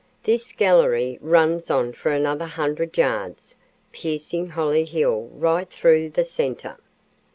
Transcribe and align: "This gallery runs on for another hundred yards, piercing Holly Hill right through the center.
"This 0.23 0.51
gallery 0.51 1.19
runs 1.21 1.69
on 1.69 1.93
for 1.93 2.09
another 2.09 2.45
hundred 2.47 2.97
yards, 2.97 3.53
piercing 3.91 4.47
Holly 4.47 4.83
Hill 4.85 5.29
right 5.31 5.69
through 5.69 6.09
the 6.09 6.25
center. 6.25 6.79